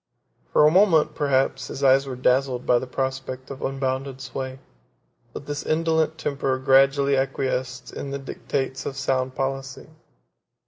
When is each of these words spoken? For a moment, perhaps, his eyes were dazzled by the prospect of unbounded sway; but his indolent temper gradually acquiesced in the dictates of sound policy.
For 0.51 0.65
a 0.65 0.71
moment, 0.71 1.13
perhaps, 1.13 1.67
his 1.67 1.83
eyes 1.83 2.07
were 2.07 2.15
dazzled 2.15 2.65
by 2.65 2.79
the 2.79 2.87
prospect 2.87 3.51
of 3.51 3.61
unbounded 3.61 4.19
sway; 4.19 4.57
but 5.31 5.43
his 5.47 5.63
indolent 5.63 6.17
temper 6.17 6.57
gradually 6.57 7.15
acquiesced 7.15 7.93
in 7.93 8.09
the 8.09 8.17
dictates 8.17 8.87
of 8.87 8.97
sound 8.97 9.35
policy. 9.35 9.89